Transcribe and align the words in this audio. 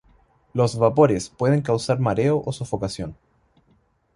Los 0.53 0.79
vapores 0.79 1.29
pueden 1.29 1.61
causar 1.61 1.99
mareo 1.99 2.41
o 2.43 2.51
sofocación. 2.51 3.15